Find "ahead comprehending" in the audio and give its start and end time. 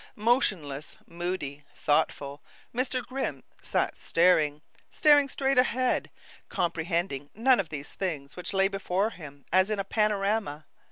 5.59-7.29